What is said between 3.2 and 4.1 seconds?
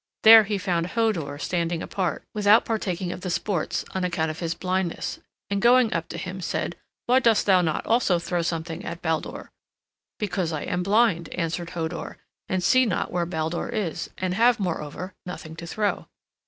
the sports, on